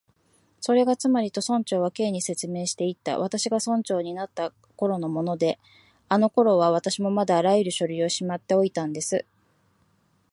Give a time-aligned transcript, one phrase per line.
[0.61, 5.59] 「それがつまり」と、村長は Ｋ に説明していった「私が村長になったころのもので、
[6.09, 9.25] あのころは私もまだあらゆる書類をしまっておいたんです」